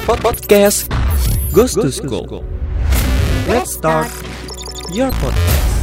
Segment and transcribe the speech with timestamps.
[0.00, 0.88] Podcast
[1.52, 2.44] Ghost to School.
[3.46, 4.08] Let's start
[4.90, 5.81] your podcast.